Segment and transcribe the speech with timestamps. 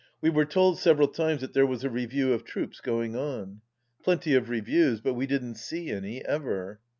[0.19, 3.61] We were told several times that there was a review of troops going on.
[4.03, 6.79] Plenty of reviews, but we didn't see any, ever